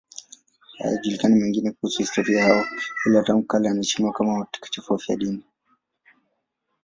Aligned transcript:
Hayajulikani 0.79 1.35
mengine 1.35 1.71
kuhusu 1.71 1.97
historia 1.97 2.39
yao, 2.43 2.65
ila 3.07 3.23
tangu 3.23 3.43
kale 3.47 3.67
wanaheshimiwa 3.67 4.13
kama 4.13 4.33
watakatifu 4.33 4.93
wafiadini. 4.93 5.43